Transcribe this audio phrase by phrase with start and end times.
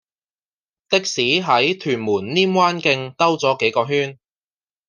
[0.89, 4.17] 的士喺屯門稔灣徑兜左幾個圈